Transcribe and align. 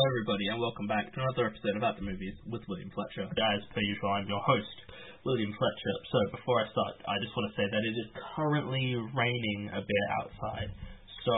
everybody, 0.00 0.48
and 0.48 0.56
welcome 0.56 0.88
back 0.88 1.12
to 1.12 1.20
another 1.20 1.52
episode 1.52 1.76
about 1.76 1.92
the 2.00 2.06
movies 2.06 2.32
with 2.48 2.64
William 2.72 2.88
Fletcher. 2.96 3.28
As 3.28 3.60
per 3.68 3.84
usual, 3.84 4.16
I'm 4.16 4.24
your 4.24 4.40
host, 4.40 4.78
William 5.28 5.52
Fletcher. 5.52 5.94
So 6.08 6.18
before 6.40 6.56
I 6.56 6.66
start, 6.72 7.04
I 7.04 7.20
just 7.20 7.36
want 7.36 7.52
to 7.52 7.54
say 7.60 7.66
that 7.68 7.84
it 7.84 7.96
is 8.00 8.08
currently 8.32 8.96
raining 8.96 9.60
a 9.76 9.82
bit 9.84 10.06
outside. 10.24 10.72
So 11.28 11.36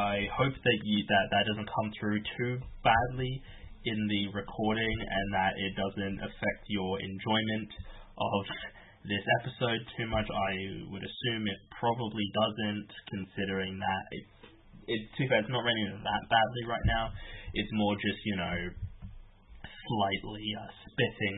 I 0.00 0.24
hope 0.40 0.56
that 0.56 0.78
you 0.88 0.98
that 1.04 1.26
that 1.36 1.44
doesn't 1.52 1.68
come 1.68 1.88
through 2.00 2.20
too 2.38 2.52
badly 2.80 3.32
in 3.84 3.98
the 4.08 4.32
recording, 4.32 4.96
and 5.04 5.26
that 5.36 5.52
it 5.60 5.72
doesn't 5.76 6.16
affect 6.24 6.62
your 6.72 6.96
enjoyment 7.04 7.70
of 8.16 8.42
this 9.04 9.24
episode 9.44 9.84
too 10.00 10.08
much. 10.08 10.24
I 10.24 10.52
would 10.88 11.04
assume 11.04 11.44
it 11.44 11.60
probably 11.76 12.24
doesn't, 12.32 12.88
considering 13.12 13.76
that 13.76 14.02
it's 14.16 14.32
it, 14.88 15.00
too 15.20 15.28
bad 15.28 15.44
it's 15.44 15.52
not 15.52 15.60
raining 15.60 16.00
that 16.00 16.22
badly 16.32 16.64
right 16.64 16.86
now. 16.88 17.12
It's 17.54 17.72
more 17.72 17.94
just, 17.96 18.20
you 18.24 18.36
know, 18.36 18.56
slightly 19.62 20.46
uh, 20.56 20.70
spitting 20.92 21.36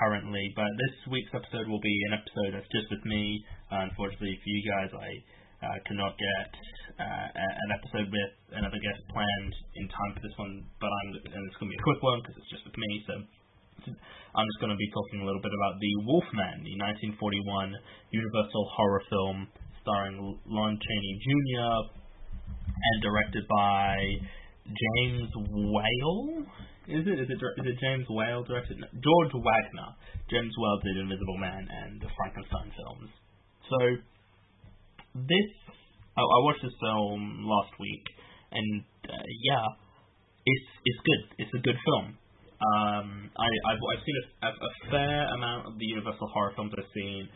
currently. 0.00 0.52
But 0.54 0.70
this 0.88 0.96
week's 1.10 1.32
episode 1.34 1.68
will 1.68 1.82
be 1.82 1.96
an 2.10 2.18
episode 2.22 2.50
that's 2.56 2.70
just 2.72 2.88
with 2.90 3.04
me. 3.04 3.44
Uh, 3.70 3.88
unfortunately 3.90 4.38
for 4.38 4.48
you 4.48 4.62
guys, 4.64 4.90
I 4.94 5.10
uh, 5.62 5.78
cannot 5.86 6.14
get 6.18 6.50
uh, 6.98 7.28
an 7.34 7.70
episode 7.74 8.08
with 8.10 8.32
another 8.58 8.78
guest 8.78 9.00
planned 9.10 9.54
in 9.78 9.84
time 9.88 10.12
for 10.16 10.22
this 10.22 10.36
one. 10.38 10.64
But 10.80 10.90
I'm, 10.90 11.08
and 11.36 11.42
it's 11.46 11.58
going 11.58 11.70
to 11.70 11.74
be 11.74 11.80
a 11.80 11.86
quick 11.86 12.02
one 12.02 12.18
because 12.22 12.36
it's 12.40 12.50
just 12.50 12.64
with 12.66 12.78
me. 12.78 12.90
So 13.06 13.14
I'm 14.32 14.46
just 14.48 14.60
going 14.62 14.72
to 14.72 14.80
be 14.80 14.90
talking 14.94 15.20
a 15.22 15.26
little 15.26 15.42
bit 15.42 15.52
about 15.52 15.76
The 15.82 15.92
Wolfman, 16.06 16.64
the 16.64 16.74
1941 17.18 17.74
Universal 18.14 18.64
horror 18.76 19.02
film 19.10 19.36
starring 19.82 20.38
Lon 20.46 20.78
Chaney 20.78 21.14
Jr. 21.26 21.74
and 22.70 22.96
directed 23.02 23.42
by 23.50 23.98
James 24.66 25.30
Whale. 25.50 26.46
Is 26.88 27.06
it? 27.06 27.18
Is 27.18 27.28
it? 27.30 27.38
Is 27.38 27.66
it 27.66 27.76
James 27.78 28.06
Whale 28.10 28.42
directed? 28.42 28.78
No, 28.78 28.86
George 28.90 29.32
Waggner. 29.38 29.90
James 30.30 30.52
Whale 30.58 30.80
did 30.82 30.96
Invisible 30.98 31.38
Man 31.38 31.62
and 31.70 32.00
the 32.00 32.10
Frankenstein 32.16 32.70
films. 32.74 33.10
So 33.70 33.78
this, 35.14 35.48
I, 36.16 36.22
I 36.22 36.38
watched 36.42 36.62
this 36.62 36.74
film 36.80 37.46
last 37.46 37.72
week, 37.78 38.04
and 38.50 38.82
uh, 39.06 39.26
yeah, 39.46 39.66
it's 40.46 40.68
it's 40.84 41.00
good. 41.06 41.22
It's 41.38 41.54
a 41.54 41.62
good 41.62 41.78
film. 41.86 42.18
Um, 42.62 43.30
I 43.34 43.46
I've, 43.70 43.82
I've 43.82 44.04
seen 44.06 44.16
a, 44.42 44.50
a 44.50 44.72
fair 44.90 45.34
amount 45.34 45.66
of 45.66 45.78
the 45.78 45.86
Universal 45.86 46.30
horror 46.34 46.52
films 46.54 46.72
I've 46.78 46.90
seen. 46.94 47.28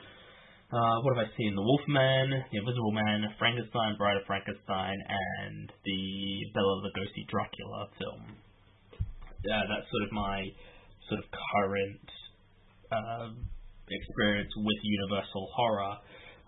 Uh, 0.67 0.98
what 1.06 1.14
have 1.14 1.22
I 1.22 1.31
seen? 1.39 1.55
The 1.55 1.62
Wolfman, 1.62 2.42
The 2.50 2.59
Invisible 2.59 2.91
Man, 2.91 3.22
Frankenstein, 3.39 3.95
Bride 3.95 4.19
of 4.19 4.27
Frankenstein, 4.27 4.98
and 4.98 5.70
the 5.86 6.03
Bela 6.59 6.83
Lugosi 6.83 7.22
Dracula 7.31 7.86
film. 7.95 8.34
Yeah, 9.47 9.62
that's 9.70 9.87
sort 9.87 10.03
of 10.03 10.11
my 10.11 10.42
sort 11.06 11.22
of 11.22 11.27
current 11.31 12.06
uh, 12.91 13.31
experience 13.87 14.50
with 14.59 14.78
Universal 14.83 15.47
horror. 15.55 15.94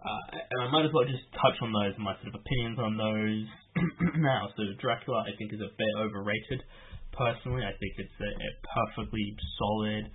Uh, 0.03 0.23
and 0.35 0.59
I 0.67 0.69
might 0.75 0.91
as 0.91 0.91
well 0.91 1.07
just 1.07 1.23
touch 1.39 1.55
on 1.63 1.71
those, 1.71 1.95
my 2.03 2.19
sort 2.19 2.35
of 2.35 2.43
opinions 2.43 2.79
on 2.83 2.99
those 2.99 3.47
now. 4.19 4.51
So 4.59 4.67
Dracula, 4.83 5.31
I 5.31 5.33
think, 5.39 5.55
is 5.55 5.63
a 5.63 5.71
bit 5.71 5.95
overrated. 5.95 6.67
Personally, 7.15 7.63
I 7.63 7.71
think 7.71 7.93
it's 8.03 8.19
a, 8.19 8.31
a 8.35 8.51
perfectly 8.67 9.31
solid 9.63 10.11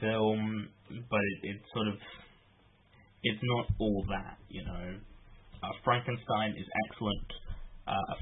film, 0.00 0.72
but 0.88 1.20
it, 1.20 1.52
it 1.52 1.58
sort 1.76 1.92
of 1.92 2.00
it's 3.22 3.42
not 3.42 3.66
all 3.78 4.04
that, 4.10 4.38
you 4.48 4.64
know. 4.64 4.98
Uh, 5.62 5.74
Frankenstein 5.86 6.58
is 6.58 6.66
excellent, 6.86 7.28
uh, 7.86 8.14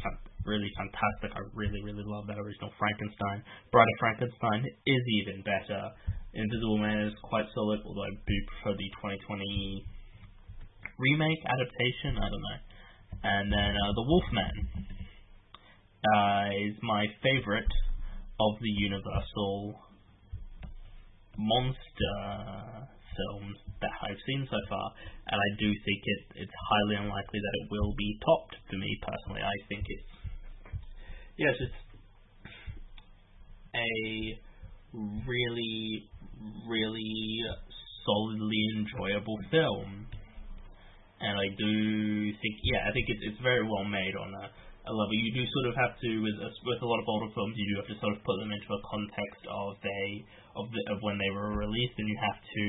really 0.45 0.69
fantastic. 0.77 1.33
I 1.33 1.41
really, 1.57 1.81
really 1.81 2.05
love 2.05 2.27
that 2.29 2.37
original 2.37 2.69
Frankenstein. 2.77 3.41
Bride 3.73 3.89
of 3.89 3.99
Frankenstein 3.99 4.61
is 4.85 5.03
even 5.25 5.41
better. 5.41 5.81
Invisible 6.33 6.79
Man 6.79 7.09
is 7.09 7.15
quite 7.25 7.49
solid, 7.55 7.81
although 7.85 8.05
I 8.05 8.13
do 8.13 8.37
prefer 8.47 8.77
the 8.77 8.89
2020 9.01 9.85
remake 11.01 11.43
adaptation. 11.49 12.21
I 12.21 12.29
don't 12.29 12.45
know. 12.45 12.61
And 13.25 13.53
then 13.53 13.73
uh, 13.73 13.93
The 13.97 14.05
Wolfman 14.05 14.57
uh, 16.05 16.47
is 16.69 16.77
my 16.83 17.05
favorite 17.25 17.73
of 18.39 18.53
the 18.61 18.73
Universal 18.85 19.75
monster 21.37 22.80
films 23.17 23.57
that 23.81 23.95
I've 24.07 24.23
seen 24.27 24.47
so 24.51 24.61
far, 24.69 24.87
and 25.31 25.39
I 25.39 25.51
do 25.59 25.69
think 25.69 26.01
it 26.05 26.47
it's 26.47 26.57
highly 26.71 26.97
unlikely 27.03 27.41
that 27.41 27.55
it 27.63 27.67
will 27.71 27.95
be 27.97 28.11
topped 28.25 28.57
for 28.69 28.77
me 28.77 28.91
personally. 29.01 29.43
I 29.43 29.57
think 29.69 29.85
it's 29.89 30.11
yeah, 31.39 31.53
it's 31.57 31.73
a 33.75 33.91
really, 35.27 36.11
really 36.69 37.15
solidly 38.05 38.63
enjoyable 38.77 39.39
film, 39.51 40.07
and 41.21 41.35
I 41.39 41.49
do 41.57 41.73
think 42.33 42.55
yeah, 42.65 42.89
I 42.89 42.93
think 42.93 43.07
it's 43.09 43.23
it's 43.33 43.43
very 43.43 43.63
well 43.63 43.85
made 43.85 44.15
on 44.17 44.35
a 44.35 44.47
level. 44.93 45.15
You 45.15 45.33
do 45.35 45.45
sort 45.47 45.67
of 45.71 45.75
have 45.79 45.95
to, 45.99 46.11
with 46.23 46.37
a, 46.41 46.51
with 46.67 46.81
a 46.83 46.89
lot 46.89 47.01
of 47.03 47.07
older 47.07 47.31
films, 47.35 47.55
you 47.55 47.67
do 47.75 47.77
have 47.83 47.91
to 47.91 47.99
sort 48.01 48.15
of 48.17 48.21
put 48.27 48.37
them 48.43 48.51
into 48.51 48.71
a 48.71 48.81
context 48.87 49.43
of 49.49 49.69
they 49.83 50.07
of 50.59 50.67
the, 50.75 50.83
of 50.91 50.99
when 51.07 51.15
they 51.17 51.31
were 51.31 51.55
released, 51.55 51.95
and 51.99 52.07
you 52.11 52.19
have 52.19 52.41
to 52.43 52.67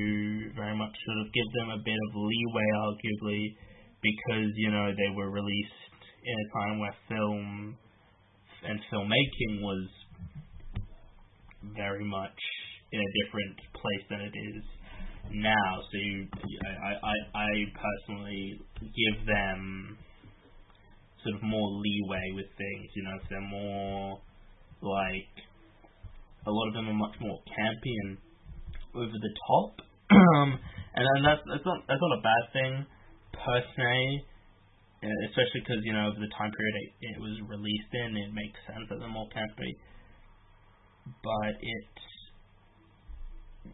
very 0.53 0.77
much 0.77 0.93
sort 0.93 1.19
of 1.25 1.27
give 1.33 1.49
them 1.57 1.69
a 1.73 1.79
bit 1.81 1.97
of 1.97 2.09
leeway, 2.13 2.69
arguably, 2.85 3.43
because 4.05 4.51
you 4.55 4.69
know 4.69 4.93
they 4.93 5.11
were 5.17 5.33
released 5.33 5.81
in 6.21 6.35
a 6.37 6.47
time 6.53 6.75
where 6.77 6.95
film 7.09 7.77
and 8.63 8.77
filmmaking 8.93 9.65
was 9.65 9.89
very 11.73 12.05
much 12.05 12.38
in 12.91 12.99
a 12.99 13.09
different 13.23 13.57
place 13.73 14.05
than 14.09 14.21
it 14.21 14.35
is 14.35 14.63
now. 15.33 15.71
So 15.91 15.97
you, 15.97 16.27
I, 16.61 16.91
I, 17.01 17.15
I 17.33 17.49
personally 17.73 18.61
give 18.81 19.25
them 19.25 19.97
sort 21.23 21.35
of 21.35 21.43
more 21.43 21.69
leeway 21.81 22.27
with 22.35 22.49
things. 22.57 22.87
You 22.95 23.03
know, 23.03 23.15
if 23.21 23.25
they're 23.29 23.51
more 23.51 24.19
like 24.81 25.33
a 26.47 26.51
lot 26.51 26.67
of 26.67 26.73
them 26.73 26.89
are 26.89 26.97
much 26.97 27.15
more 27.21 27.37
campy 27.53 27.93
and 28.07 28.17
over 28.95 29.13
the 29.13 29.33
top. 29.47 29.71
Um, 30.11 30.59
and 30.91 31.03
then 31.07 31.19
that's 31.23 31.39
that's 31.47 31.63
not 31.63 31.87
that's 31.87 32.03
not 32.03 32.19
a 32.19 32.21
bad 32.21 32.43
thing 32.51 32.73
per 33.31 33.59
se, 33.63 33.95
especially 35.31 35.63
because 35.63 35.79
you 35.87 35.95
know 35.95 36.11
over 36.11 36.19
the 36.19 36.31
time 36.35 36.51
period 36.51 36.75
it, 36.83 37.15
it 37.15 37.17
was 37.23 37.39
released 37.47 37.91
in, 37.95 38.19
it 38.19 38.35
makes 38.35 38.59
sense 38.67 38.83
that 38.91 38.99
they're 38.99 39.07
more 39.07 39.31
campy. 39.31 39.71
But 41.23 41.55
it's 41.63 42.05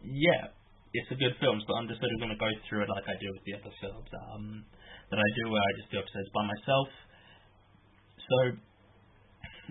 yeah, 0.06 0.54
it's 0.94 1.10
a 1.10 1.18
good 1.18 1.34
film, 1.42 1.58
so 1.66 1.74
I'm 1.74 1.90
just 1.90 1.98
sort 1.98 2.12
of 2.14 2.22
going 2.22 2.32
to 2.32 2.40
go 2.40 2.50
through 2.68 2.86
it 2.86 2.90
like 2.92 3.10
I 3.10 3.18
do 3.18 3.28
with 3.34 3.44
the 3.44 3.58
other 3.58 3.74
films 3.82 4.08
um, 4.30 4.62
that 5.10 5.18
I 5.18 5.28
do, 5.42 5.50
where 5.50 5.60
I 5.60 5.72
just 5.74 5.90
do 5.90 5.98
episodes 5.98 6.30
by 6.30 6.44
myself. 6.46 6.88
So, 8.28 8.38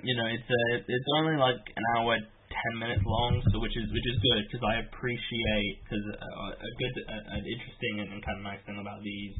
you 0.01 0.13
know, 0.17 0.27
it's 0.29 0.49
a, 0.49 0.63
it's 0.81 1.09
only 1.21 1.37
like 1.37 1.61
an 1.61 1.85
hour, 1.97 2.17
ten 2.17 2.73
minutes 2.81 3.05
long, 3.05 3.41
so 3.53 3.61
which 3.61 3.77
is 3.77 3.85
which 3.93 4.07
is 4.09 4.17
good 4.21 4.41
because 4.49 4.65
I 4.65 4.75
appreciate 4.81 5.73
because 5.85 6.05
a, 6.09 6.17
uh, 6.17 6.53
a 6.57 6.71
good, 6.81 6.95
a, 7.05 7.17
an 7.37 7.43
interesting 7.45 7.93
and, 8.01 8.09
and 8.17 8.19
kind 8.25 8.37
of 8.41 8.43
nice 8.49 8.63
thing 8.65 8.81
about 8.81 9.01
these 9.05 9.37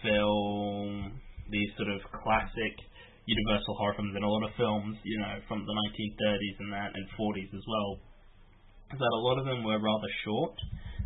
film, 0.00 1.20
these 1.52 1.70
sort 1.76 1.92
of 1.92 2.00
classic 2.22 2.74
Universal 3.26 3.74
horror 3.74 3.98
films 3.98 4.14
and 4.14 4.22
a 4.22 4.30
lot 4.30 4.46
of 4.46 4.54
films, 4.54 4.94
you 5.02 5.18
know, 5.18 5.34
from 5.50 5.66
the 5.66 5.74
1930s 5.74 6.56
and 6.62 6.70
that 6.70 6.94
and 6.94 7.04
40s 7.18 7.50
as 7.50 7.64
well, 7.66 7.90
is 8.94 8.98
that 9.02 9.14
a 9.18 9.22
lot 9.26 9.34
of 9.42 9.44
them 9.50 9.66
were 9.66 9.82
rather 9.82 10.10
short 10.22 10.54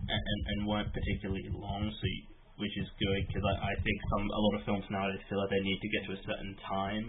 and, 0.04 0.20
and, 0.20 0.40
and 0.52 0.58
weren't 0.68 0.92
particularly 0.92 1.48
long. 1.48 1.88
So 1.88 2.04
you, 2.04 2.22
which 2.60 2.76
is 2.76 2.88
good 3.00 3.20
because 3.26 3.42
I, 3.42 3.72
I 3.72 3.74
think 3.80 3.98
some 4.12 4.24
a 4.28 4.40
lot 4.40 4.54
of 4.60 4.62
films 4.68 4.84
nowadays 4.92 5.24
feel 5.26 5.40
like 5.40 5.50
they 5.50 5.64
need 5.64 5.80
to 5.80 5.90
get 5.90 6.02
to 6.06 6.12
a 6.14 6.22
certain 6.28 6.54
time 6.68 7.04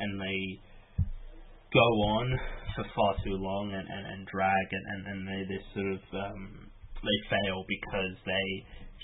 and 0.00 0.10
they 0.18 0.40
go 1.70 1.88
on 2.16 2.26
for 2.74 2.84
far 2.96 3.12
too 3.22 3.36
long 3.36 3.70
and, 3.70 3.86
and, 3.86 4.04
and 4.08 4.20
drag 4.26 4.66
and, 4.72 4.84
and, 4.88 5.02
and 5.06 5.20
they, 5.28 5.40
they 5.46 5.60
sort 5.76 5.90
of 5.92 6.02
um, 6.16 6.42
they 7.04 7.18
fail 7.28 7.62
because 7.68 8.14
they 8.24 8.48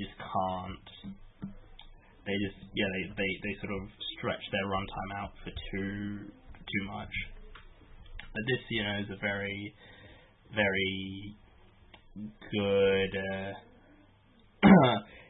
just 0.01 0.15
can't 0.17 0.89
they 2.27 2.37
just 2.47 2.59
yeah 2.73 2.89
they, 2.95 3.05
they, 3.17 3.31
they 3.45 3.55
sort 3.61 3.75
of 3.77 3.85
stretch 4.17 4.45
their 4.53 4.67
runtime 4.67 5.11
out 5.21 5.33
for 5.45 5.53
too 5.73 6.31
too 6.31 6.85
much. 6.87 7.15
But 8.33 8.43
this 8.47 8.63
you 8.71 8.83
know 8.85 8.97
is 9.03 9.11
a 9.11 9.21
very 9.21 9.75
very 10.55 11.37
good 12.53 13.13
uh, 13.17 13.53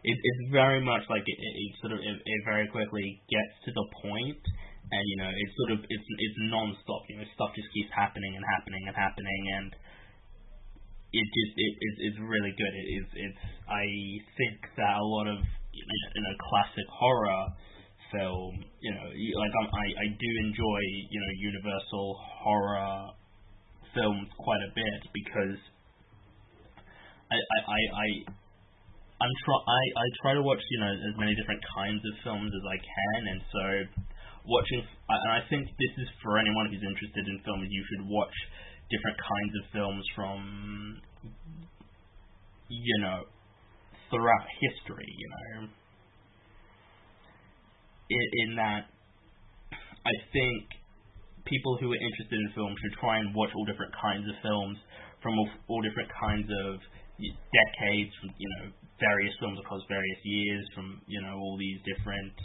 it, 0.03 0.17
it's 0.17 0.45
very 0.53 0.81
much 0.81 1.05
like 1.13 1.25
it, 1.27 1.39
it, 1.39 1.55
it 1.61 1.71
sort 1.85 1.93
of 1.93 2.01
it, 2.01 2.17
it 2.25 2.41
very 2.45 2.69
quickly 2.73 3.21
gets 3.29 3.55
to 3.69 3.71
the 3.77 3.87
point, 4.01 4.43
and 4.93 5.03
you 5.05 5.17
know 5.21 5.29
it's 5.29 5.55
sort 5.61 5.71
of 5.77 5.79
it's 5.85 6.07
it's 6.09 6.39
non-stop. 6.49 7.03
You 7.13 7.21
know, 7.21 7.29
stuff 7.37 7.53
just 7.53 7.69
keeps 7.77 7.93
happening 7.93 8.33
and 8.33 8.45
happening 8.57 8.83
and 8.89 8.97
happening, 8.97 9.43
and 9.61 9.71
it 11.13 11.27
just 11.27 11.53
it, 11.57 11.73
it's 11.77 11.99
it's 12.11 12.21
really 12.25 12.55
good. 12.57 12.73
It 12.73 12.89
is 12.97 13.07
it's 13.13 13.43
I 13.69 13.85
think 14.41 14.59
that 14.81 14.97
a 14.97 15.05
lot 15.05 15.29
of 15.29 15.45
you 15.73 16.23
know, 16.25 16.35
classic 16.49 16.89
horror 16.89 17.53
film. 18.13 18.65
You 18.81 18.93
know, 18.97 19.07
like 19.37 19.53
I'm, 19.53 19.69
I 19.69 19.87
I 20.01 20.07
do 20.17 20.31
enjoy 20.49 20.81
you 21.13 21.21
know 21.21 21.33
Universal 21.45 22.07
horror 22.41 23.13
films 23.93 24.29
quite 24.39 24.65
a 24.65 24.73
bit 24.73 25.01
because 25.13 25.61
I 27.29 27.37
I 27.37 27.59
I. 27.69 27.81
I 28.01 28.40
I'm 29.21 29.35
try 29.45 29.59
I, 29.61 29.83
I 30.01 30.07
try 30.25 30.33
to 30.33 30.43
watch 30.43 30.61
you 30.73 30.81
know 30.81 30.93
as 30.97 31.15
many 31.21 31.37
different 31.37 31.61
kinds 31.77 32.01
of 32.01 32.13
films 32.25 32.49
as 32.49 32.65
I 32.65 32.79
can, 32.81 33.21
and 33.29 33.41
so 33.53 33.65
watching 34.49 34.81
and 34.81 35.33
I 35.37 35.45
think 35.53 35.69
this 35.69 35.95
is 36.01 36.09
for 36.25 36.41
anyone 36.41 36.73
who's 36.73 36.81
interested 36.81 37.29
in 37.29 37.37
film. 37.45 37.61
You 37.69 37.85
should 37.93 38.09
watch 38.09 38.37
different 38.89 39.19
kinds 39.21 39.53
of 39.61 39.63
films 39.77 40.05
from 40.17 40.39
you 42.73 42.97
know 43.05 43.29
throughout 44.09 44.47
history. 44.57 45.09
You 45.13 45.29
know, 45.29 45.69
in, 48.09 48.27
in 48.49 48.51
that 48.57 48.89
I 50.09 50.15
think 50.33 50.65
people 51.45 51.77
who 51.77 51.93
are 51.93 52.01
interested 52.01 52.41
in 52.41 52.49
film 52.57 52.73
should 52.81 52.97
try 52.97 53.21
and 53.21 53.35
watch 53.37 53.53
all 53.53 53.69
different 53.69 53.93
kinds 54.01 54.25
of 54.25 54.35
films 54.41 54.79
from 55.21 55.37
all, 55.37 55.49
all 55.69 55.83
different 55.85 56.09
kinds 56.09 56.49
of 56.49 56.81
decades, 57.21 58.13
from 58.17 58.33
you 58.41 58.49
know 58.49 58.73
various 59.01 59.35
films 59.41 59.59
across 59.65 59.83
various 59.89 60.21
years, 60.23 60.65
from 60.77 61.01
you 61.09 61.21
know 61.21 61.35
all 61.41 61.57
these 61.57 61.81
different, 61.83 62.37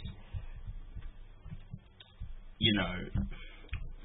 you 2.58 2.74
know, 2.74 2.96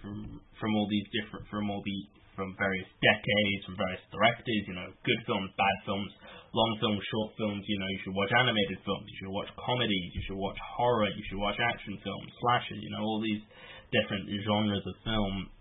from 0.04 0.42
from 0.60 0.76
all 0.76 0.88
these 0.92 1.08
different 1.16 1.48
from 1.48 1.72
all 1.72 1.82
the 1.82 2.22
from 2.36 2.56
various 2.56 2.88
decades, 3.04 3.62
from 3.68 3.76
various 3.76 4.04
directors, 4.12 4.64
you 4.68 4.76
know, 4.76 4.88
good 5.04 5.22
films, 5.28 5.52
bad 5.60 5.78
films, 5.84 6.12
long 6.56 6.72
films, 6.80 7.02
short 7.12 7.30
films, 7.36 7.64
you 7.68 7.78
know, 7.78 7.90
you 7.92 8.00
should 8.02 8.16
watch 8.16 8.32
animated 8.40 8.80
films, 8.88 9.06
you 9.08 9.18
should 9.20 9.36
watch 9.36 9.52
comedies, 9.60 10.10
you 10.16 10.24
should 10.28 10.40
watch 10.40 10.58
horror, 10.64 11.12
you 11.12 11.24
should 11.28 11.40
watch 11.40 11.60
action 11.60 11.96
films, 12.00 12.30
slashers, 12.40 12.80
you 12.80 12.92
know, 12.96 13.04
all 13.04 13.20
these 13.20 13.44
different 13.92 14.26
genres 14.48 14.86
of 14.88 14.96
film. 15.04 15.52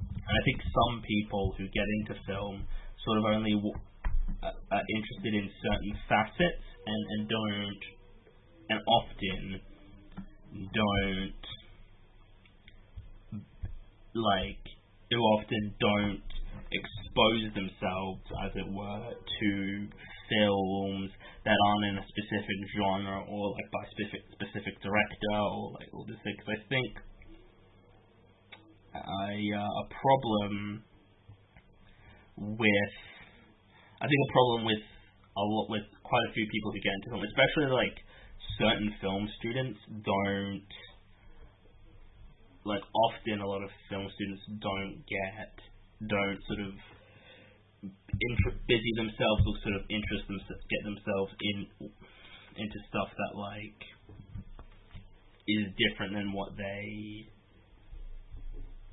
And 0.00 0.34
I 0.36 0.42
think 0.44 0.60
some 0.60 1.02
people 1.04 1.56
who 1.56 1.64
get 1.72 1.88
into 2.00 2.14
film 2.28 2.68
sort 3.04 3.16
of 3.20 3.24
only 3.32 3.56
uh, 4.42 4.52
are 4.72 4.84
interested 4.96 5.34
in 5.34 5.50
certain 5.62 5.94
facets 6.08 6.64
and, 6.86 7.02
and 7.14 7.28
don't, 7.28 7.82
and 8.70 8.80
often 8.86 9.60
don't, 10.74 11.42
like, 14.14 14.64
who 15.10 15.18
often 15.18 15.74
don't 15.80 16.30
expose 16.70 17.54
themselves, 17.54 18.22
as 18.46 18.52
it 18.54 18.68
were, 18.70 19.10
to 19.10 19.50
films 20.30 21.10
that 21.44 21.56
aren't 21.66 21.84
in 21.90 21.98
a 21.98 22.06
specific 22.06 22.58
genre 22.78 23.26
or 23.26 23.50
like 23.58 23.66
by 23.74 23.82
specific 23.90 24.22
specific 24.30 24.74
director 24.78 25.34
or 25.34 25.74
like 25.74 25.90
all 25.92 26.06
this 26.06 26.18
thing. 26.22 26.34
Because 26.38 26.54
I 26.54 26.68
think 26.70 26.92
a 28.94 29.34
uh, 29.58 29.72
a 29.82 29.86
problem 29.90 30.84
with 32.38 32.94
I 34.00 34.08
think 34.08 34.20
a 34.24 34.32
problem 34.32 34.64
with 34.64 34.82
a 35.36 35.44
lot 35.44 35.66
with 35.68 35.86
quite 36.02 36.24
a 36.28 36.32
few 36.32 36.48
people 36.48 36.72
who 36.72 36.80
get 36.80 36.96
into 36.96 37.08
film, 37.12 37.24
especially 37.24 37.68
like 37.68 37.96
certain 38.56 38.88
film 39.00 39.28
students, 39.38 39.78
don't 40.04 40.68
like 42.64 42.84
often 42.92 43.40
a 43.40 43.48
lot 43.48 43.62
of 43.62 43.70
film 43.88 44.08
students 44.16 44.42
don't 44.60 45.00
get 45.08 45.30
don't 46.08 46.40
sort 46.48 46.60
of 46.60 46.72
inter- 47.84 48.60
busy 48.68 48.92
themselves 48.96 49.42
or 49.48 49.54
sort 49.64 49.76
of 49.80 49.84
interest 49.88 50.24
them 50.28 50.40
get 50.68 50.82
themselves 50.84 51.32
in 51.40 51.56
into 52.56 52.78
stuff 52.88 53.08
that 53.16 53.32
like 53.36 53.80
is 55.48 55.72
different 55.76 56.12
than 56.12 56.32
what 56.32 56.52
they 56.56 57.28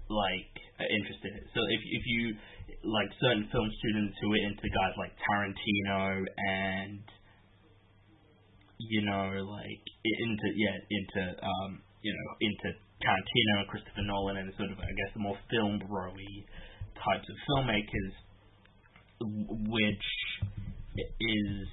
like 0.10 0.54
interested 0.86 1.32
in. 1.34 1.44
So 1.54 1.62
if 1.68 1.82
if 1.82 2.04
you 2.06 2.36
like 2.84 3.10
certain 3.20 3.48
film 3.52 3.70
students 3.80 4.16
who 4.22 4.32
are 4.34 4.44
into 4.44 4.68
guys 4.70 4.96
like 4.98 5.14
Tarantino 5.26 6.24
and 6.24 7.02
you 8.78 9.02
know 9.06 9.42
like 9.44 9.84
into 10.04 10.48
yeah 10.56 10.78
into 10.90 11.22
um 11.42 11.82
you 12.02 12.14
know 12.14 12.30
into 12.42 12.78
Tarantino 13.02 13.54
and 13.66 13.68
Christopher 13.68 14.06
Nolan 14.06 14.38
and 14.38 14.54
sort 14.58 14.72
of 14.72 14.78
I 14.80 14.94
guess 14.94 15.12
the 15.14 15.22
more 15.22 15.38
film 15.50 15.82
broy 15.90 16.46
types 16.96 17.28
of 17.30 17.38
filmmakers 17.50 18.14
which 19.70 20.08
is 21.20 21.68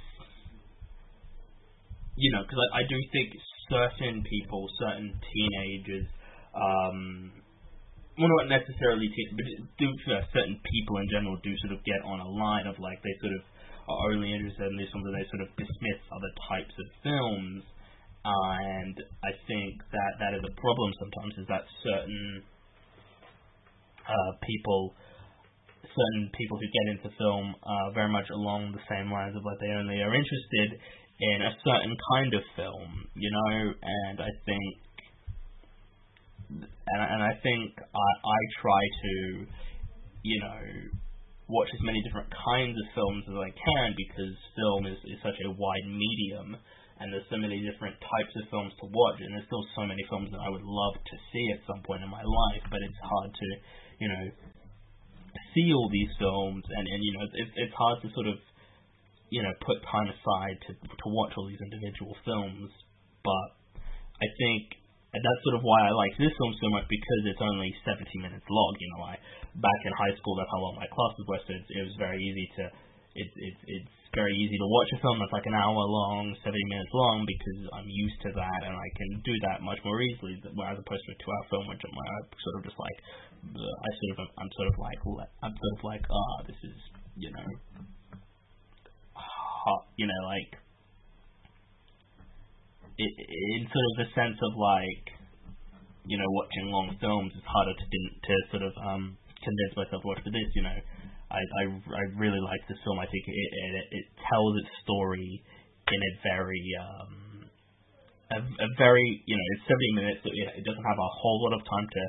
you 2.16 2.32
know 2.32 2.42
because 2.42 2.58
I, 2.72 2.80
I 2.80 2.82
do 2.88 2.96
think 3.12 3.36
certain 3.68 4.24
people 4.24 4.68
certain 4.78 5.12
teenagers 5.32 6.06
um 6.54 7.43
well, 8.18 8.30
not 8.40 8.46
necessarily, 8.46 9.10
te- 9.10 9.34
but 9.34 9.46
do 9.78 9.88
uh, 10.14 10.22
certain 10.30 10.58
people 10.62 11.02
in 11.02 11.08
general 11.10 11.34
do 11.42 11.52
sort 11.66 11.74
of 11.74 11.82
get 11.82 11.98
on 12.06 12.20
a 12.22 12.30
line 12.30 12.66
of 12.66 12.78
like 12.78 13.02
they 13.02 13.14
sort 13.18 13.34
of 13.34 13.42
are 13.84 14.12
only 14.14 14.32
interested 14.32 14.70
in 14.70 14.76
this 14.80 14.88
but 14.94 15.12
they 15.12 15.26
sort 15.28 15.42
of 15.44 15.50
dismiss 15.60 16.00
other 16.08 16.32
types 16.48 16.74
of 16.78 16.86
films. 17.02 17.62
Uh, 18.24 18.56
and 18.56 18.96
I 19.20 19.32
think 19.44 19.84
that 19.92 20.12
that 20.16 20.32
is 20.32 20.40
a 20.40 20.54
problem 20.56 20.88
sometimes, 20.96 21.32
is 21.44 21.48
that 21.52 21.68
certain 21.84 22.40
uh, 24.00 24.32
people, 24.40 24.96
certain 25.84 26.32
people 26.32 26.56
who 26.56 26.68
get 26.72 26.86
into 26.96 27.08
film 27.20 27.52
uh, 27.52 27.92
very 27.92 28.08
much 28.08 28.24
along 28.32 28.72
the 28.72 28.84
same 28.88 29.12
lines 29.12 29.36
of 29.36 29.44
like 29.44 29.60
they 29.60 29.76
only 29.76 30.00
are 30.00 30.14
interested 30.16 30.80
in 31.20 31.38
a 31.44 31.52
certain 31.60 31.94
kind 32.16 32.32
of 32.32 32.42
film, 32.56 32.90
you 33.12 33.28
know. 33.28 33.54
And 33.76 34.24
I 34.24 34.32
think 34.48 34.83
and 36.50 37.02
and 37.02 37.20
I 37.22 37.34
think 37.42 37.76
I 37.78 38.08
I 38.24 38.38
try 38.60 38.82
to, 38.82 39.14
you 40.22 40.38
know, 40.40 40.60
watch 41.48 41.68
as 41.72 41.82
many 41.84 42.00
different 42.04 42.28
kinds 42.32 42.76
of 42.76 42.86
films 42.94 43.22
as 43.28 43.36
I 43.36 43.50
can 43.52 43.86
because 43.96 44.32
film 44.56 44.82
is, 44.88 44.98
is 45.12 45.20
such 45.20 45.36
a 45.44 45.50
wide 45.52 45.86
medium 45.88 46.56
and 47.00 47.12
there's 47.12 47.26
so 47.28 47.36
many 47.36 47.60
different 47.60 47.98
types 48.00 48.32
of 48.40 48.48
films 48.48 48.72
to 48.80 48.86
watch 48.88 49.18
and 49.20 49.36
there's 49.36 49.44
still 49.50 49.66
so 49.76 49.84
many 49.84 50.00
films 50.08 50.32
that 50.32 50.40
I 50.40 50.48
would 50.48 50.64
love 50.64 50.96
to 50.96 51.16
see 51.34 51.46
at 51.52 51.60
some 51.68 51.84
point 51.84 52.00
in 52.00 52.08
my 52.08 52.22
life 52.22 52.64
but 52.72 52.80
it's 52.80 53.00
hard 53.04 53.28
to 53.28 53.48
you 54.00 54.08
know 54.08 54.24
see 55.52 55.68
all 55.74 55.90
these 55.92 56.08
films 56.16 56.64
and 56.64 56.84
and 56.88 57.00
you 57.04 57.12
know 57.12 57.24
it's 57.28 57.52
it's 57.60 57.76
hard 57.76 58.00
to 58.02 58.08
sort 58.16 58.28
of 58.30 58.40
you 59.34 59.42
know 59.42 59.50
put 59.66 59.82
time 59.90 60.06
aside 60.06 60.56
to 60.68 60.72
to 60.78 61.06
watch 61.10 61.32
all 61.36 61.46
these 61.50 61.60
individual 61.60 62.14
films. 62.24 62.70
But 63.24 63.48
I 64.22 64.28
think 64.38 64.83
and 65.14 65.20
that's 65.22 65.42
sort 65.46 65.56
of 65.56 65.62
why 65.62 65.78
I 65.86 65.94
like 65.94 66.14
this 66.18 66.34
film 66.34 66.52
so 66.58 66.68
much 66.74 66.90
because 66.90 67.22
it's 67.30 67.38
only 67.38 67.70
17 67.86 68.02
minutes 68.18 68.46
long. 68.50 68.72
You 68.82 68.88
know, 68.98 69.02
I 69.06 69.14
back 69.62 69.80
in 69.86 69.92
high 69.94 70.14
school 70.18 70.34
that's 70.34 70.50
how 70.50 70.58
long 70.58 70.74
my 70.74 70.90
classes 70.90 71.24
were, 71.30 71.38
so 71.46 71.54
it's, 71.54 71.70
it 71.70 71.82
was 71.86 71.94
very 72.02 72.18
easy 72.18 72.46
to 72.58 72.64
it's 73.14 73.34
it's 73.38 73.62
it's 73.70 73.94
very 74.14 74.34
easy 74.34 74.58
to 74.58 74.66
watch 74.70 74.90
a 74.94 74.98
film 75.02 75.18
that's 75.18 75.34
like 75.34 75.46
an 75.46 75.58
hour 75.58 75.74
long, 75.74 76.34
70 76.42 76.54
minutes 76.70 76.92
long 76.94 77.26
because 77.26 77.60
I'm 77.74 77.90
used 77.90 78.18
to 78.26 78.30
that 78.30 78.60
and 78.62 78.74
I 78.74 78.88
can 78.94 79.10
do 79.26 79.34
that 79.50 79.58
much 79.62 79.78
more 79.82 79.98
easily 80.02 80.38
as 80.38 80.78
opposed 80.78 81.02
to 81.02 81.10
a 81.14 81.18
two-hour 81.18 81.44
film 81.50 81.66
which 81.66 81.82
I'm 81.82 81.94
sort 82.30 82.54
of 82.58 82.62
just 82.66 82.78
like 82.78 82.98
I 83.54 83.90
sort 83.90 84.10
of 84.18 84.18
I'm 84.38 84.50
sort 84.54 84.68
of 84.70 84.76
like 84.78 85.00
I'm 85.42 85.54
sort 85.54 85.72
of 85.78 85.80
like 85.82 86.04
ah 86.10 86.14
oh, 86.14 86.38
this 86.46 86.58
is 86.62 86.78
you 87.18 87.30
know 87.30 87.46
you 89.98 90.06
know 90.06 90.20
like 90.26 90.50
it, 92.98 93.12
in 93.58 93.62
sort 93.66 93.86
of 93.90 93.94
the 94.06 94.08
sense 94.14 94.38
of 94.38 94.52
like, 94.54 95.04
you 96.06 96.16
know, 96.20 96.28
watching 96.30 96.70
long 96.70 96.94
films, 97.00 97.32
it's 97.34 97.48
harder 97.48 97.74
to 97.74 97.86
to 97.86 98.32
sort 98.52 98.64
of 98.64 98.74
um, 98.84 99.16
convince 99.40 99.72
myself 99.74 100.04
to 100.04 100.08
watch. 100.08 100.22
But 100.22 100.32
this, 100.36 100.50
you 100.54 100.62
know, 100.62 100.78
I 101.32 101.40
I, 101.40 101.62
I 101.74 102.02
really 102.14 102.40
like 102.40 102.62
this 102.68 102.78
film. 102.84 103.00
I 103.00 103.08
think 103.10 103.24
it, 103.26 103.34
it 103.34 104.04
it 104.04 104.06
tells 104.30 104.52
its 104.62 104.70
story 104.86 105.42
in 105.90 106.00
a 106.00 106.12
very 106.22 106.64
um, 106.78 107.12
a, 108.30 108.38
a 108.40 108.68
very 108.78 109.06
you 109.26 109.34
know 109.34 109.46
it's 109.58 109.66
70 109.66 110.00
minutes. 110.00 110.20
So 110.22 110.28
it, 110.30 110.62
it 110.62 110.64
doesn't 110.64 110.86
have 110.86 111.00
a 111.00 111.10
whole 111.18 111.38
lot 111.48 111.56
of 111.56 111.62
time 111.66 111.86
to 111.88 112.02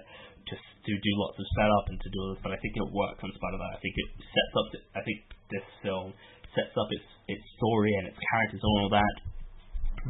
to 0.52 0.56
to 0.56 0.92
do 0.94 1.12
lots 1.18 1.40
of 1.42 1.46
setup 1.58 1.86
and 1.90 1.98
to 1.98 2.10
do 2.14 2.20
this, 2.30 2.40
but 2.46 2.54
I 2.54 2.60
think 2.62 2.78
it 2.78 2.86
works 2.94 3.18
in 3.26 3.34
spite 3.34 3.56
of 3.58 3.62
that. 3.64 3.74
I 3.74 3.82
think 3.82 3.96
it 3.98 4.10
sets 4.22 4.54
up. 4.54 4.68
I 4.94 5.02
think 5.02 5.20
this 5.50 5.66
film 5.82 6.14
sets 6.54 6.76
up 6.78 6.90
its 6.94 7.10
its 7.32 7.46
story 7.58 7.90
and 7.98 8.12
its 8.12 8.20
characters 8.22 8.62
and 8.62 8.74
all 8.84 8.92
that 8.94 9.16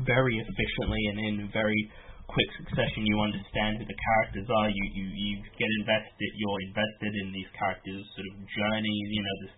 very 0.04 0.36
efficiently 0.36 1.02
and 1.12 1.18
in 1.20 1.36
very 1.54 1.92
quick 2.28 2.50
succession. 2.58 3.06
You 3.06 3.22
understand 3.22 3.80
who 3.80 3.86
the 3.86 3.96
characters 3.96 4.48
are. 4.50 4.70
You 4.70 4.84
you 4.92 5.06
you 5.08 5.34
get 5.56 5.70
invested. 5.82 6.30
You're 6.36 6.62
invested 6.68 7.14
in 7.22 7.28
these 7.32 7.50
characters' 7.54 8.06
sort 8.18 8.28
of 8.34 8.36
journeys. 8.50 9.08
You 9.14 9.22
know 9.22 9.38
this 9.46 9.54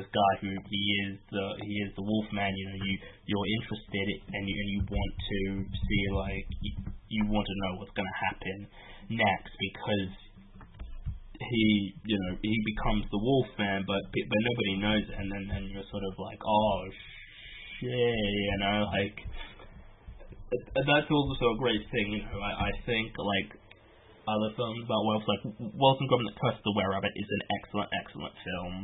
this 0.00 0.06
guy 0.08 0.32
who 0.40 0.50
he 0.50 0.82
is 1.04 1.12
the 1.30 1.46
he 1.66 1.74
is 1.84 1.90
the 1.98 2.04
Wolfman. 2.06 2.52
You 2.54 2.64
know 2.70 2.78
you 2.78 2.94
you're 3.26 3.48
interested 3.60 4.06
and 4.32 4.42
you 4.48 4.56
and 4.56 4.70
you 4.70 4.80
want 4.86 5.14
to 5.18 5.40
see 5.66 6.02
like 6.14 6.48
you, 6.62 6.72
you 7.10 7.22
want 7.28 7.46
to 7.46 7.56
know 7.66 7.72
what's 7.82 7.94
going 7.98 8.08
to 8.08 8.20
happen 8.32 8.58
next 9.10 9.52
because 9.58 10.12
he 11.36 11.92
you 12.06 12.18
know 12.22 12.32
he 12.40 12.54
becomes 12.76 13.04
the 13.10 13.18
Wolfman, 13.18 13.84
but 13.84 14.02
but 14.14 14.40
nobody 14.46 14.74
knows 14.78 15.04
it, 15.10 15.16
and 15.18 15.26
then 15.26 15.44
then 15.50 15.64
you're 15.74 15.86
sort 15.90 16.06
of 16.06 16.14
like 16.22 16.38
oh 16.38 16.78
shit, 17.80 17.90
you 17.90 18.58
know 18.62 18.86
like 18.94 19.18
that's 20.74 21.10
also 21.10 21.46
a 21.54 21.58
great 21.58 21.82
thing. 21.90 22.06
You 22.16 22.22
know, 22.28 22.40
I, 22.40 22.68
I 22.68 22.72
think 22.84 23.12
like 23.16 23.50
other 24.28 24.50
films 24.54 24.80
about 24.84 25.02
werewolves, 25.04 25.28
like 25.28 25.42
and 25.58 26.08
Gromit: 26.08 26.36
Curse 26.38 26.58
of 26.60 26.66
the 26.66 26.74
Were 26.76 26.90
Rabbit, 26.92 27.12
is 27.16 27.28
an 27.28 27.42
excellent, 27.60 27.90
excellent 28.04 28.34
film, 28.44 28.74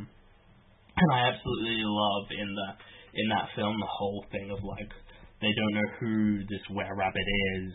and 0.96 1.08
I 1.12 1.20
absolutely 1.30 1.82
love 1.84 2.26
in 2.32 2.48
the 2.54 2.68
in 3.22 3.26
that 3.32 3.48
film 3.56 3.76
the 3.80 3.90
whole 3.90 4.24
thing 4.30 4.50
of 4.50 4.60
like 4.64 4.90
they 5.40 5.52
don't 5.54 5.74
know 5.74 5.88
who 6.00 6.14
this 6.50 6.64
were 6.70 6.94
rabbit 6.98 7.28
is, 7.54 7.72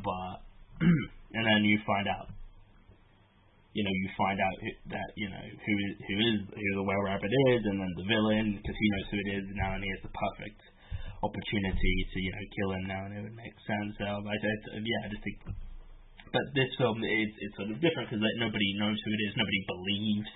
but 0.00 0.36
and 1.36 1.44
then 1.44 1.62
you 1.64 1.78
find 1.86 2.08
out 2.08 2.32
you 3.74 3.82
know, 3.82 3.90
you 3.90 4.08
find 4.14 4.38
out 4.38 4.56
that 4.94 5.08
you 5.18 5.26
know 5.26 5.44
who 5.66 5.74
is 5.74 5.94
who 6.06 6.16
is 6.22 6.38
who 6.46 6.70
the 6.78 6.86
were 6.86 7.04
rabbit 7.10 7.30
is, 7.50 7.60
and 7.66 7.82
then 7.82 7.92
the 7.98 8.06
villain 8.06 8.54
because 8.54 8.78
he 8.78 8.86
knows 8.94 9.08
who 9.10 9.18
it 9.18 9.30
is 9.34 9.44
now, 9.58 9.74
and 9.74 9.82
he 9.82 9.90
has 9.90 10.02
the 10.06 10.14
perfect 10.14 10.58
opportunity 11.24 11.94
to 12.12 12.16
you 12.20 12.32
know 12.32 12.44
kill 12.52 12.70
him 12.76 12.84
now, 12.84 13.00
and 13.08 13.12
it 13.16 13.22
would 13.24 13.38
make 13.38 13.56
sense. 13.64 13.96
So 13.96 14.04
I, 14.04 14.20
I 14.20 14.52
yeah, 14.84 15.00
I 15.04 15.08
just 15.08 15.24
think. 15.24 15.40
But 16.34 16.44
this 16.52 16.68
film 16.76 16.98
is 17.00 17.30
it's 17.40 17.56
sort 17.56 17.70
of 17.70 17.78
different 17.78 18.10
because 18.10 18.20
like, 18.20 18.38
nobody 18.42 18.66
knows 18.76 18.98
who 18.98 19.10
it 19.14 19.22
is, 19.30 19.32
nobody 19.38 19.62
believes 19.70 20.30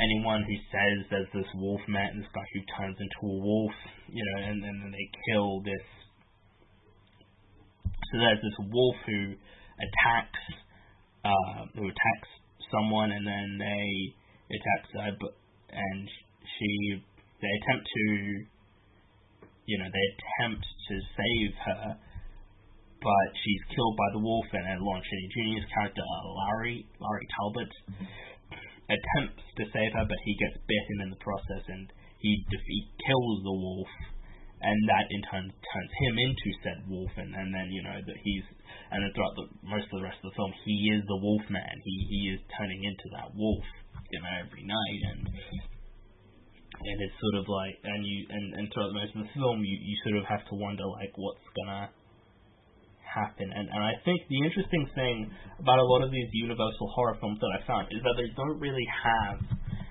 anyone 0.00 0.44
who 0.44 0.56
says 0.72 0.96
there's 1.10 1.32
this 1.32 1.50
wolf 1.56 1.80
man, 1.88 2.16
this 2.16 2.28
guy 2.32 2.44
who 2.52 2.60
turns 2.76 2.96
into 3.00 3.20
a 3.28 3.38
wolf, 3.40 3.76
you 4.08 4.24
know, 4.24 4.36
and, 4.44 4.64
and 4.64 4.76
then 4.82 4.92
they 4.92 5.08
kill 5.32 5.60
this. 5.64 5.86
So 8.12 8.20
there's 8.20 8.40
this 8.40 8.58
wolf 8.68 8.96
who 9.06 9.36
attacks, 9.80 10.44
uh, 11.24 11.60
who 11.76 11.88
attacks 11.88 12.30
someone, 12.72 13.12
and 13.12 13.26
then 13.26 13.48
they 13.60 14.56
attack 14.56 14.80
her, 14.92 15.12
and 15.72 16.08
she 16.56 17.02
they 17.40 17.52
attempt 17.64 17.88
to 17.88 18.06
you 19.72 19.80
know 19.80 19.88
they 19.88 20.06
attempt 20.12 20.60
to 20.60 20.94
save 21.16 21.50
her, 21.64 21.84
but 23.00 23.28
she's 23.40 23.62
killed 23.72 23.96
by 23.96 24.08
the 24.12 24.20
wolf, 24.20 24.44
and 24.52 24.68
then 24.68 24.84
Lon 24.84 25.00
Chaney 25.00 25.28
Jr.'s 25.32 25.66
character 25.72 26.04
Larry 26.04 26.84
Larry 27.00 27.26
Talbot 27.32 27.72
attempts 28.92 29.44
to 29.56 29.64
save 29.72 29.92
her, 29.96 30.04
but 30.04 30.20
he 30.28 30.36
gets 30.36 30.60
bitten 30.68 31.08
in 31.08 31.08
the 31.08 31.22
process, 31.24 31.64
and 31.72 31.88
he 32.20 32.44
defeat 32.52 32.86
kills 33.00 33.40
the 33.40 33.56
wolf 33.56 33.88
and 34.62 34.78
that 34.86 35.10
in 35.10 35.22
turn 35.26 35.50
turns 35.50 35.92
him 36.06 36.14
into 36.22 36.48
said 36.62 36.78
wolf, 36.86 37.10
and, 37.18 37.34
and 37.34 37.50
then 37.50 37.68
you 37.74 37.82
know 37.82 37.98
that 37.98 38.18
he's 38.22 38.46
and 38.94 39.02
then 39.02 39.10
throughout 39.10 39.34
the 39.34 39.46
most 39.66 39.90
of 39.90 39.98
the 39.98 40.06
rest 40.06 40.22
of 40.22 40.30
the 40.30 40.36
film, 40.38 40.52
he 40.62 40.94
is 40.94 41.02
the 41.10 41.18
wolf 41.18 41.42
man. 41.50 41.74
He 41.82 41.94
he 42.06 42.20
is 42.30 42.40
turning 42.54 42.78
into 42.86 43.06
that 43.18 43.34
wolf, 43.34 43.66
you 44.14 44.22
know, 44.22 44.32
every 44.38 44.62
night, 44.62 45.00
and 45.10 45.20
and 46.84 46.96
it's 47.00 47.16
sort 47.22 47.36
of 47.40 47.44
like, 47.48 47.76
and 47.84 48.00
you 48.04 48.18
and 48.30 48.44
and 48.58 48.64
throughout 48.72 48.92
most 48.92 49.14
of 49.14 49.22
the 49.22 49.30
film, 49.34 49.62
you 49.62 49.76
you 49.78 49.94
sort 50.04 50.18
of 50.18 50.24
have 50.26 50.42
to 50.50 50.54
wonder 50.58 50.84
like 50.98 51.12
what's 51.16 51.46
gonna 51.54 51.90
happen. 53.02 53.48
And 53.52 53.66
and 53.68 53.82
I 53.82 53.94
think 54.04 54.24
the 54.28 54.40
interesting 54.42 54.84
thing 54.94 55.30
about 55.60 55.78
a 55.78 55.86
lot 55.86 56.02
of 56.02 56.10
these 56.10 56.28
universal 56.32 56.88
horror 56.94 57.16
films 57.20 57.38
that 57.40 57.52
I 57.54 57.60
found 57.66 57.88
is 57.92 58.00
that 58.02 58.14
they 58.16 58.28
don't 58.34 58.58
really 58.58 58.86
have 59.04 59.38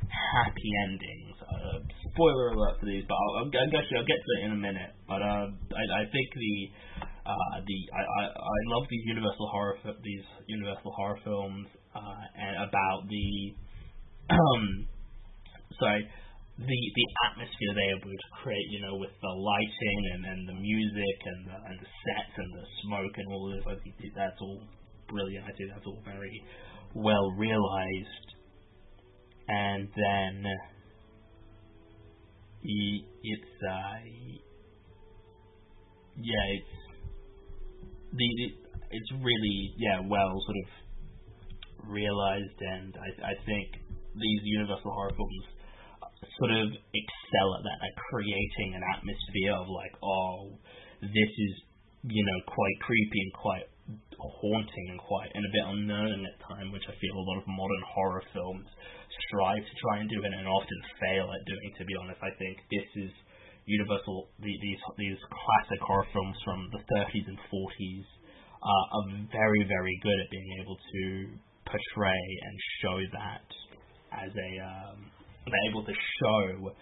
happy 0.09 0.71
endings. 0.89 1.35
Uh, 1.41 1.79
spoiler 2.11 2.55
alert 2.55 2.79
for 2.79 2.85
these, 2.87 3.03
but 3.07 3.15
I'll, 3.15 3.43
I'll, 3.43 3.49
I'll, 3.51 3.71
I'll 3.71 4.07
get 4.07 4.19
to 4.19 4.31
it 4.39 4.41
in 4.45 4.51
a 4.51 4.61
minute. 4.61 4.91
But 5.07 5.21
uh, 5.21 5.47
I, 5.51 5.83
I 5.99 6.03
think 6.11 6.27
the 6.35 6.55
uh, 7.25 7.55
the 7.63 7.79
I, 7.93 8.01
I, 8.01 8.23
I 8.33 8.59
love 8.73 8.83
these 8.89 9.05
universal 9.05 9.47
horror 9.51 9.77
these 10.03 10.25
universal 10.47 10.91
horror 10.95 11.19
films 11.23 11.67
uh, 11.95 12.23
and 12.35 12.55
about 12.67 13.07
the 13.07 13.29
um 14.29 14.87
sorry 15.79 16.07
the 16.57 16.79
the 16.95 17.07
atmosphere 17.31 17.71
they 17.73 17.89
able 17.95 18.11
to 18.11 18.29
create, 18.43 18.67
you 18.71 18.81
know, 18.81 18.95
with 18.99 19.13
the 19.21 19.33
lighting 19.33 20.01
and, 20.13 20.21
and 20.25 20.41
the 20.49 20.57
music 20.59 21.17
and 21.25 21.39
the 21.47 21.57
and 21.69 21.77
the 21.79 21.89
sets 22.05 22.35
and 22.37 22.51
the 22.53 22.65
smoke 22.83 23.15
and 23.17 23.27
all 23.31 23.51
this. 23.51 23.63
I 23.65 23.75
think 23.81 23.95
that's 24.15 24.39
all 24.41 24.61
brilliant. 25.07 25.45
I 25.45 25.53
think 25.55 25.71
that's 25.73 25.87
all 25.87 26.01
very 26.05 26.43
well 26.93 27.31
realized 27.37 28.31
and 29.51 29.87
then 29.95 30.45
it's 32.63 33.53
uh, 33.67 33.97
yeah, 36.17 36.45
it's 36.55 36.75
the 38.13 38.27
it's 38.91 39.11
really 39.23 39.73
yeah 39.77 39.99
well 40.07 40.31
sort 40.45 40.57
of 40.57 41.89
realized, 41.89 42.59
and 42.59 42.95
I 42.95 43.31
I 43.31 43.33
think 43.45 43.67
these 44.15 44.41
Universal 44.43 44.91
horror 44.91 45.11
films 45.15 45.45
sort 46.37 46.53
of 46.53 46.67
excel 46.73 47.49
at 47.57 47.63
that, 47.65 47.79
at 47.81 47.93
creating 48.09 48.77
an 48.77 48.83
atmosphere 48.85 49.53
of 49.57 49.67
like, 49.69 49.93
oh, 50.03 50.53
this 51.01 51.31
is 51.31 51.53
you 52.05 52.23
know 52.25 52.39
quite 52.49 52.77
creepy 52.81 53.21
and 53.29 53.33
quite 53.37 53.67
haunting 54.17 54.87
and 54.89 54.99
quite 55.01 55.29
and 55.33 55.45
a 55.45 55.51
bit 55.53 55.65
unnerving 55.65 56.25
at 56.25 56.37
time, 56.45 56.71
which 56.71 56.85
I 56.85 56.93
feel 56.97 57.15
a 57.17 57.27
lot 57.29 57.41
of 57.41 57.45
modern 57.49 57.83
horror 57.89 58.23
films 58.33 58.65
strive 59.27 59.61
to 59.65 59.75
try 59.81 60.01
and 60.01 60.09
do 60.09 60.21
and, 60.23 60.33
and 60.33 60.47
often 60.47 60.79
fail 61.01 61.25
at 61.29 61.41
doing. 61.45 61.69
To 61.77 61.85
be 61.85 61.95
honest, 61.97 62.21
I 62.21 62.33
think 62.37 62.57
this 62.69 62.89
is 63.09 63.13
Universal. 63.65 64.27
The, 64.41 64.53
these 64.57 64.81
these 64.97 65.21
classic 65.29 65.81
horror 65.85 66.07
films 66.11 66.37
from 66.43 66.65
the 66.73 66.81
30s 66.97 67.25
and 67.29 67.37
40s 67.45 68.05
uh, 68.57 68.85
are 68.97 69.07
very 69.29 69.63
very 69.69 69.95
good 70.01 70.17
at 70.17 70.29
being 70.33 70.49
able 70.65 70.77
to 70.81 71.03
portray 71.69 72.25
and 72.41 72.55
show 72.81 72.97
that 73.21 73.47
as 74.25 74.31
a 74.33 74.51
um, 74.65 74.99
they're 75.45 75.67
able 75.69 75.83
to 75.85 75.93
show 75.93 76.75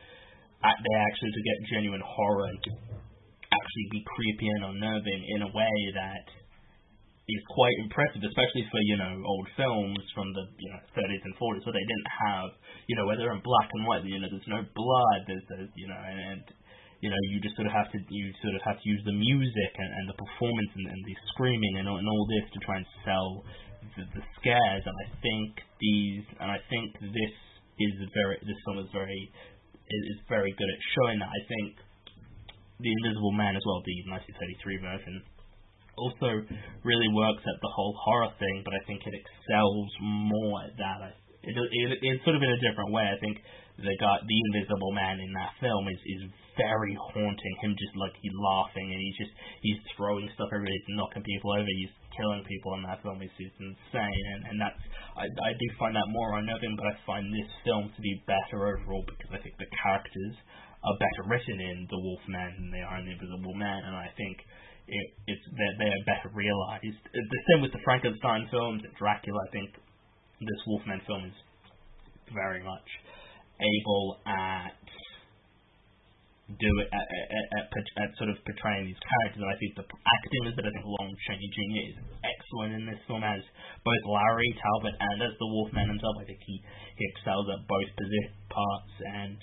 at, 0.63 0.75
they 0.75 0.95
actually 0.99 1.31
to 1.31 1.43
get 1.43 1.57
genuine 1.71 2.03
horror 2.03 2.51
and 2.51 2.59
to 2.59 2.71
actually 3.49 3.87
be 3.91 4.01
creepy 4.03 4.47
and 4.59 4.75
unnerving 4.75 5.21
in 5.35 5.39
a 5.47 5.51
way 5.55 5.77
that 5.95 6.25
is 7.29 7.41
quite 7.53 7.77
impressive, 7.85 8.25
especially 8.25 8.65
for 8.73 8.81
you 8.81 8.97
know 8.97 9.13
old 9.21 9.47
films 9.53 10.01
from 10.17 10.33
the 10.33 10.43
you 10.57 10.69
know 10.73 10.81
30s 10.97 11.21
and 11.29 11.33
40s, 11.37 11.61
where 11.61 11.77
they 11.77 11.85
didn't 11.85 12.11
have 12.25 12.49
you 12.89 12.97
know 12.97 13.05
where 13.05 13.17
they're 13.17 13.33
in 13.33 13.41
black 13.45 13.69
and 13.69 13.85
white. 13.85 14.01
You 14.03 14.17
know, 14.17 14.29
there's 14.29 14.49
no 14.49 14.65
blood. 14.73 15.19
There's, 15.29 15.45
there's 15.47 15.69
you 15.77 15.87
know, 15.87 15.97
and, 15.97 16.17
and 16.17 16.43
you 17.05 17.09
know 17.13 17.21
you 17.29 17.37
just 17.39 17.53
sort 17.53 17.69
of 17.69 17.73
have 17.77 17.93
to 17.93 17.99
you 18.09 18.33
sort 18.41 18.57
of 18.57 18.61
have 18.65 18.81
to 18.81 18.85
use 18.89 19.01
the 19.05 19.13
music 19.13 19.71
and, 19.77 19.91
and 20.01 20.05
the 20.09 20.17
performance 20.17 20.71
and, 20.73 20.85
and 20.89 21.01
the 21.05 21.15
screaming 21.31 21.73
and, 21.79 21.85
and 21.85 22.07
all 22.09 22.25
this 22.27 22.45
to 22.49 22.59
try 22.65 22.81
and 22.81 22.87
sell 23.05 23.29
the, 23.95 24.03
the 24.17 24.23
scares. 24.41 24.83
And 24.83 24.95
I 24.97 25.07
think 25.21 25.49
these 25.77 26.25
and 26.41 26.49
I 26.49 26.59
think 26.65 26.97
this 27.13 27.35
is 27.79 28.11
very 28.11 28.37
this 28.43 28.59
film 28.67 28.83
is 28.83 28.91
very 28.91 29.31
is 29.89 30.19
very 30.29 30.53
good 30.53 30.69
at 30.69 30.79
showing 30.93 31.17
that. 31.19 31.31
I 31.31 31.41
think 31.47 31.67
the 32.79 32.91
Invisible 33.03 33.33
Man 33.33 33.55
as 33.55 33.63
well, 33.65 33.81
the 33.83 33.97
1933 34.07 34.79
version 34.79 35.15
also 35.99 36.29
really 36.87 37.09
works 37.11 37.43
at 37.43 37.57
the 37.59 37.71
whole 37.75 37.95
horror 37.99 38.31
thing, 38.39 38.63
but 38.63 38.71
I 38.71 38.81
think 38.87 39.03
it 39.03 39.11
excels 39.11 39.89
more 39.99 40.63
at 40.63 40.73
that. 40.79 41.19
It, 41.43 41.55
it, 41.55 41.89
it's 41.99 42.23
sort 42.23 42.39
of 42.39 42.43
in 42.43 42.51
a 42.51 42.61
different 42.63 42.95
way. 42.95 43.03
I 43.03 43.19
think 43.19 43.43
the 43.75 43.95
guy, 43.99 44.15
the 44.23 44.39
Invisible 44.51 44.95
Man 44.95 45.19
in 45.19 45.31
that 45.35 45.59
film 45.59 45.87
is 45.91 45.99
is 45.99 46.23
very 46.59 46.91
haunting. 46.99 47.55
Him 47.63 47.73
just 47.79 47.95
like 47.95 48.11
he's 48.19 48.35
laughing 48.35 48.91
and 48.91 48.99
he's 48.99 49.17
just 49.23 49.33
he's 49.63 49.79
throwing 49.95 50.27
stuff 50.35 50.51
everywhere, 50.51 50.75
he's 50.75 50.99
knocking 50.99 51.23
people 51.23 51.55
over, 51.55 51.71
he's 51.79 51.95
killing 52.19 52.43
people 52.43 52.75
in 52.75 52.83
that 52.83 52.99
film. 52.99 53.23
It's 53.23 53.31
just 53.39 53.55
insane, 53.55 54.25
and 54.35 54.41
and 54.51 54.57
that's 54.59 54.83
I 55.15 55.23
I 55.23 55.51
do 55.55 55.67
find 55.79 55.95
that 55.95 56.07
more 56.11 56.35
unnerving, 56.35 56.75
but 56.75 56.91
I 56.91 56.93
find 57.07 57.31
this 57.31 57.49
film 57.63 57.87
to 57.87 58.01
be 58.03 58.19
better 58.27 58.75
overall 58.75 59.07
because 59.07 59.31
I 59.31 59.39
think 59.39 59.55
the 59.55 59.71
characters 59.79 60.35
are 60.83 60.95
better 60.99 61.23
written 61.27 61.59
in 61.59 61.87
The 61.91 61.99
Wolfman 61.99 62.51
than 62.55 62.69
they 62.71 62.83
are 62.83 62.99
in 62.99 63.07
The 63.07 63.15
Invisible 63.15 63.55
Man, 63.55 63.81
and 63.83 63.95
I 63.95 64.11
think 64.15 64.39
it, 64.87 65.07
it's 65.27 65.45
they're, 65.55 65.75
they're 65.79 66.05
better 66.07 66.29
realized. 66.35 67.03
Uh, 67.11 67.19
the 67.19 67.41
same 67.51 67.59
with 67.63 67.71
the 67.71 67.83
Frankenstein 67.83 68.47
films, 68.51 68.83
Dracula. 68.97 69.39
I 69.47 69.51
think 69.51 69.69
this 70.39 70.61
Wolfman 70.67 71.01
film 71.07 71.27
is 71.27 71.37
very 72.31 72.63
much 72.63 72.87
able 73.59 74.19
at 74.23 74.79
do 76.57 76.71
it 76.81 76.89
at, 76.89 77.05
at, 77.05 77.45
at, 77.69 77.85
at, 78.01 78.09
sort 78.17 78.33
of 78.33 78.41
portraying 78.41 78.89
these 78.89 78.97
characters. 78.97 79.45
And 79.45 79.51
I 79.53 79.57
think 79.61 79.77
the 79.77 79.85
acting 79.85 80.43
is 80.49 80.53
that 80.57 80.65
I 80.65 80.71
think 80.73 80.85
Lon 80.87 81.09
Chaney 81.29 81.49
Jr. 81.53 81.83
is 81.93 81.97
excellent 82.25 82.71
in 82.73 82.83
this 82.89 83.01
film 83.05 83.21
as 83.21 83.45
both 83.85 84.01
Larry 84.09 84.49
Talbot 84.57 84.97
and 84.97 85.17
as 85.29 85.37
the 85.37 85.45
Wolfman 85.45 85.93
himself. 85.93 86.17
I 86.17 86.25
think 86.25 86.41
he, 86.41 86.57
he 86.97 87.03
excels 87.13 87.45
at 87.53 87.61
both 87.69 87.89
parts 88.49 88.93
and 89.05 89.37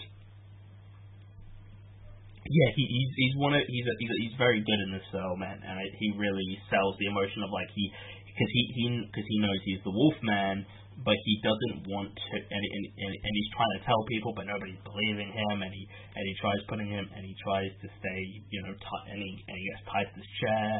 yeah, 2.46 2.70
he, 2.78 2.82
he's 2.86 3.10
he's 3.18 3.34
one 3.42 3.58
of 3.58 3.62
he's 3.66 3.86
a, 3.86 3.94
he's, 3.98 4.10
a, 4.10 4.16
he's 4.22 4.36
very 4.38 4.62
good 4.62 4.80
in 4.86 4.94
this 4.94 5.06
film, 5.10 5.42
man, 5.42 5.58
and 5.58 5.75
I, 5.82 5.84
he 5.98 6.14
really 6.14 6.46
sells 6.70 6.94
the 6.94 7.10
emotion 7.10 7.42
of 7.42 7.50
like 7.50 7.66
he 7.75 7.90
because 8.22 8.50
he 8.54 8.62
he 8.70 8.84
because 9.02 9.26
he 9.26 9.38
knows 9.42 9.58
he's 9.66 9.82
the 9.82 9.90
wolf 9.90 10.14
man, 10.22 10.62
but 11.04 11.16
he 11.28 11.34
doesn't 11.44 11.88
want 11.92 12.08
to, 12.16 12.34
and, 12.40 12.62
and 12.64 12.84
and 12.88 13.12
and 13.12 13.32
he's 13.36 13.50
trying 13.52 13.74
to 13.76 13.82
tell 13.84 14.00
people, 14.08 14.32
but 14.32 14.48
nobody's 14.48 14.80
believing 14.80 15.28
him, 15.28 15.56
and 15.60 15.72
he 15.72 15.84
and 16.16 16.24
he 16.24 16.34
tries 16.40 16.60
putting 16.68 16.88
him, 16.88 17.04
and 17.12 17.22
he 17.24 17.34
tries 17.44 17.72
to 17.84 17.88
stay, 18.00 18.20
you 18.48 18.60
know, 18.64 18.72
t- 18.72 19.06
and 19.12 19.18
he 19.20 19.32
and 19.44 19.54
he 19.56 19.64
gets 19.76 19.82
tied 19.92 20.08
to 20.08 20.14
this 20.16 20.32
chair, 20.40 20.70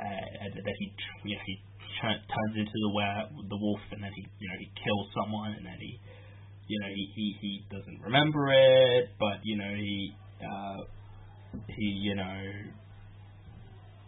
uh, 0.00 0.26
and 0.42 0.50
that 0.58 0.76
he 0.78 0.86
you 1.30 1.34
know 1.38 1.44
he 1.46 1.54
turns 2.02 2.54
into 2.58 2.76
the 2.82 2.90
where 2.96 3.30
the 3.30 3.58
wolf, 3.58 3.82
and 3.94 4.02
then 4.02 4.10
he 4.16 4.22
you 4.42 4.48
know 4.50 4.58
he 4.58 4.68
kills 4.74 5.06
someone, 5.14 5.54
and 5.54 5.64
then 5.64 5.78
he 5.78 5.92
you 6.66 6.78
know 6.82 6.90
he 6.90 7.04
he 7.14 7.26
he 7.38 7.52
doesn't 7.70 8.00
remember 8.02 8.50
it, 8.50 9.14
but 9.18 9.38
you 9.46 9.54
know 9.54 9.70
he. 9.74 10.14
Uh, 10.40 10.82
he, 11.76 11.86
you 12.06 12.14
know, 12.14 12.40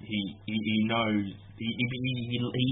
he 0.03 0.21
he, 0.47 0.57
he 0.57 0.79
knows 0.87 1.25
he, 1.59 1.69
he, 1.69 1.87
he, 1.87 2.39
he 2.43 2.69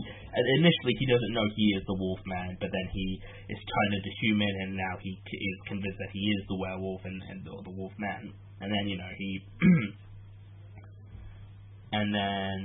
initially 0.58 0.94
he 0.98 1.06
doesn't 1.06 1.34
know 1.34 1.46
he 1.54 1.78
is 1.78 1.84
the 1.86 1.94
wolf 1.94 2.18
man, 2.26 2.56
but 2.58 2.70
then 2.72 2.88
he 2.90 3.20
is 3.48 3.60
turned 3.60 3.94
into 3.94 4.10
human, 4.22 4.52
and 4.66 4.70
now 4.74 4.94
he 4.98 5.14
is 5.14 5.58
convinced 5.68 5.98
that 5.98 6.10
he 6.12 6.24
is 6.34 6.42
the 6.48 6.58
werewolf 6.58 7.02
and, 7.04 7.22
and 7.30 7.38
the, 7.46 7.54
the 7.70 7.74
Wolfman. 7.74 8.34
And 8.60 8.68
then 8.68 8.84
you 8.88 8.98
know 8.98 9.12
he, 9.16 9.30
and 11.98 12.14
then 12.14 12.58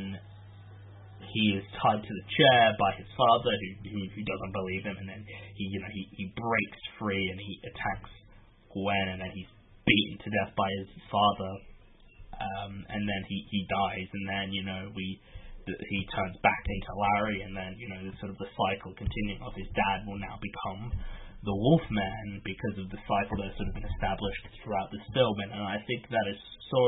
he 1.21 1.43
is 1.59 1.65
tied 1.77 2.01
to 2.01 2.13
the 2.13 2.25
chair 2.25 2.73
by 2.79 2.91
his 2.97 3.09
father, 3.13 3.53
who, 3.53 3.69
who 3.91 4.01
who 4.17 4.23
doesn't 4.25 4.53
believe 4.53 4.83
him, 4.83 4.97
and 4.97 5.09
then 5.09 5.21
he 5.55 5.65
you 5.69 5.79
know 5.79 5.91
he 5.93 6.03
he 6.17 6.25
breaks 6.33 6.81
free 6.97 7.25
and 7.29 7.39
he 7.39 7.53
attacks 7.69 8.11
Gwen, 8.73 9.13
and 9.13 9.21
then 9.21 9.31
he's 9.31 9.51
beaten 9.85 10.17
to 10.25 10.29
death 10.41 10.51
by 10.57 10.67
his 10.81 10.89
father, 11.07 11.53
um, 12.39 12.73
and 12.89 13.01
then 13.03 13.21
he 13.27 13.37
he 13.51 13.61
dies, 13.67 14.09
and 14.11 14.25
then 14.29 14.45
you 14.51 14.63
know 14.63 14.81
we 14.95 15.19
he 15.65 15.99
turns 16.13 16.37
back 16.45 16.63
into 16.65 16.91
Larry, 16.93 17.41
and 17.41 17.53
then 17.55 17.73
you 17.77 17.87
know 17.89 17.99
sort 18.21 18.31
of 18.31 18.37
the 18.37 18.51
cycle 18.53 18.93
continuing 18.93 19.41
of 19.41 19.53
his 19.57 19.69
dad 19.73 20.05
will 20.05 20.19
now 20.21 20.37
become 20.37 20.93
the 21.45 21.53
Wolfman 21.53 22.41
because 22.41 22.75
of 22.81 22.89
the 22.89 23.01
cycle 23.05 23.37
that's 23.37 23.53
sort 23.57 23.69
of 23.69 23.75
been 23.77 23.89
established 23.97 24.43
throughout 24.61 24.89
this 24.89 25.05
film, 25.13 25.35
and, 25.45 25.51
and 25.53 25.65
I 25.65 25.77
think 25.85 26.09
that 26.09 26.25
is 26.29 26.41
so 26.73 26.81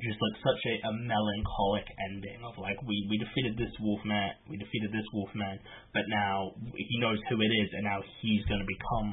just 0.00 0.18
like 0.18 0.36
such 0.42 0.62
a, 0.66 0.74
a 0.88 0.92
melancholic 1.04 1.86
ending 2.10 2.40
of 2.42 2.58
like 2.58 2.78
we 2.86 2.96
we 3.06 3.18
defeated 3.22 3.54
this 3.54 3.70
Wolfman, 3.78 4.34
we 4.50 4.58
defeated 4.58 4.90
this 4.90 5.06
Wolfman, 5.14 5.58
but 5.94 6.02
now 6.10 6.54
he 6.74 6.96
knows 6.98 7.20
who 7.30 7.38
it 7.38 7.52
is, 7.52 7.68
and 7.76 7.84
now 7.86 8.00
he's 8.22 8.42
going 8.50 8.62
to 8.62 8.66
become 8.66 9.10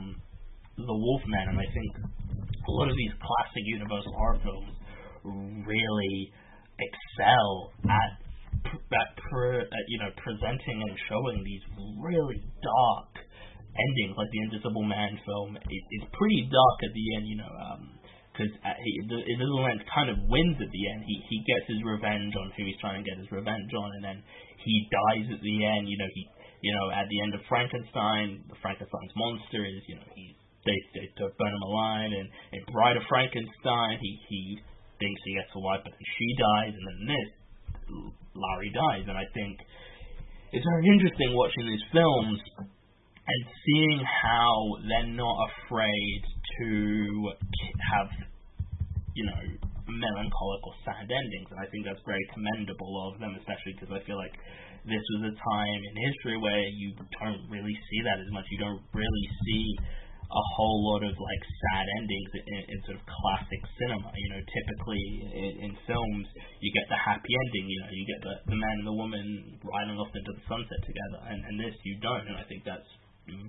the 0.78 0.96
Wolfman, 0.96 1.46
and 1.54 1.60
I 1.60 1.68
think 1.68 1.92
a 2.40 2.72
lot 2.72 2.88
of 2.88 2.96
these 2.96 3.14
classic 3.20 3.64
Universal 3.66 4.14
horror 4.16 4.40
films 4.42 4.79
really 5.24 6.32
excel 6.80 7.74
at 7.86 8.12
at, 8.70 9.10
pre, 9.30 9.62
at 9.62 9.86
you 9.88 10.00
know 10.00 10.12
presenting 10.20 10.78
and 10.84 10.96
showing 11.08 11.44
these 11.44 11.64
really 12.02 12.42
dark 12.64 13.12
endings, 13.80 14.16
like 14.18 14.30
the 14.32 14.42
Invisible 14.50 14.84
Man 14.84 15.14
film. 15.26 15.56
It, 15.56 15.84
it's 16.00 16.10
pretty 16.14 16.50
dark 16.50 16.78
at 16.84 16.94
the 16.94 17.06
end, 17.16 17.26
you 17.30 17.38
know, 17.40 17.52
because 18.34 18.52
um, 18.66 18.76
the 19.08 19.20
Invisible 19.24 19.64
Man 19.64 19.80
kind 19.94 20.10
of 20.10 20.18
wins 20.28 20.58
at 20.60 20.72
the 20.72 20.84
end. 20.92 21.02
He 21.06 21.16
he 21.30 21.38
gets 21.48 21.66
his 21.70 21.82
revenge 21.86 22.34
on 22.36 22.52
who 22.58 22.66
he's 22.66 22.80
trying 22.82 23.04
to 23.04 23.06
get 23.08 23.18
his 23.20 23.30
revenge 23.32 23.72
on, 23.72 23.90
and 24.00 24.04
then 24.04 24.18
he 24.64 24.76
dies 24.90 25.28
at 25.32 25.42
the 25.42 25.58
end. 25.66 25.88
You 25.88 25.98
know, 25.98 26.10
he 26.14 26.22
you 26.66 26.74
know 26.76 26.86
at 26.92 27.08
the 27.08 27.20
end 27.24 27.34
of 27.36 27.42
Frankenstein, 27.48 28.44
the 28.50 28.58
Frankenstein's 28.60 29.16
monster 29.16 29.64
is 29.64 29.82
you 29.88 29.96
know 29.96 30.08
he's 30.16 30.36
they 30.68 30.78
they 30.94 31.08
burn 31.16 31.54
him 31.56 31.64
alive, 31.64 32.12
and 32.12 32.28
in 32.52 32.62
Bride 32.74 32.98
of 32.98 33.04
Frankenstein, 33.08 33.96
he 34.02 34.12
he 34.28 34.42
he 35.00 35.32
gets 35.36 35.52
a 35.56 35.62
wife, 35.64 35.82
but 35.84 35.94
then 35.96 36.08
she 36.20 36.28
dies, 36.36 36.74
and 36.76 36.86
then 36.88 37.00
this 37.08 37.30
Larry 38.36 38.72
dies, 38.76 39.06
and 39.08 39.18
I 39.18 39.26
think 39.34 39.58
it's 40.52 40.66
very 40.66 40.86
interesting 40.94 41.34
watching 41.34 41.66
these 41.66 41.86
films 41.94 42.40
and 42.60 43.42
seeing 43.66 44.00
how 44.02 44.52
they're 44.86 45.14
not 45.14 45.38
afraid 45.54 46.22
to 46.60 46.70
have, 47.94 48.10
you 49.14 49.26
know, 49.26 49.42
melancholic 49.90 50.62
or 50.66 50.74
sad 50.86 51.10
endings, 51.10 51.50
and 51.50 51.60
I 51.62 51.68
think 51.70 51.86
that's 51.86 52.02
very 52.06 52.26
commendable 52.34 52.94
of 53.10 53.20
them, 53.20 53.34
especially 53.42 53.74
because 53.78 53.90
I 53.90 54.02
feel 54.06 54.18
like 54.18 54.34
this 54.86 55.02
was 55.18 55.34
a 55.34 55.36
time 55.36 55.80
in 55.82 55.94
history 56.10 56.38
where 56.38 56.64
you 56.78 56.94
don't 57.20 57.44
really 57.50 57.76
see 57.90 58.00
that 58.06 58.18
as 58.22 58.30
much. 58.32 58.46
You 58.50 58.62
don't 58.62 58.82
really 58.94 59.26
see 59.46 59.66
a 60.30 60.44
whole 60.54 60.86
lot 60.94 61.02
of 61.02 61.14
like 61.18 61.44
sad 61.66 61.86
endings 61.98 62.32
in, 62.38 62.62
in 62.70 62.78
sort 62.86 63.02
of 63.02 63.04
classic 63.10 63.62
cinema. 63.82 64.14
You 64.14 64.30
know, 64.30 64.42
typically 64.46 65.06
in, 65.26 65.52
in 65.66 65.72
films 65.90 66.26
you 66.62 66.70
get 66.78 66.86
the 66.86 67.02
happy 67.02 67.34
ending. 67.34 67.66
You 67.66 67.80
know, 67.82 67.90
you 67.90 68.06
get 68.06 68.22
the 68.22 68.36
the 68.54 68.60
man 68.60 68.76
and 68.86 68.88
the 68.88 68.98
woman 68.98 69.26
riding 69.66 69.98
off 69.98 70.14
into 70.14 70.34
the 70.38 70.46
sunset 70.46 70.82
together, 70.86 71.20
and 71.34 71.40
and 71.50 71.56
this 71.58 71.74
you 71.82 71.98
don't. 71.98 72.30
And 72.30 72.38
I 72.38 72.46
think 72.46 72.62
that's 72.62 72.86